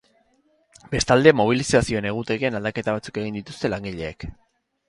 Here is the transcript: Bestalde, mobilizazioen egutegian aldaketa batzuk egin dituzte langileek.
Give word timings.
Bestalde, 0.93 1.33
mobilizazioen 1.41 2.09
egutegian 2.13 2.59
aldaketa 2.61 2.97
batzuk 2.99 3.23
egin 3.25 3.41
dituzte 3.41 3.75
langileek. 3.75 4.31